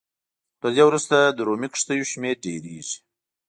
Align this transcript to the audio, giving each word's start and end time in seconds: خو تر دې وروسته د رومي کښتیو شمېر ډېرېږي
خو 0.55 0.57
تر 0.61 0.71
دې 0.75 0.83
وروسته 0.89 1.17
د 1.27 1.39
رومي 1.47 1.67
کښتیو 1.73 2.09
شمېر 2.11 2.35
ډېرېږي 2.45 2.97